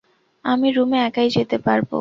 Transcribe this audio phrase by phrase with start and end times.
[0.45, 1.87] আমি রুমে একাই যেতে পারব।